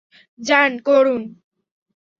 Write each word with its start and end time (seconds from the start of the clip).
যান, 0.39 0.71
করুন। 0.79 1.21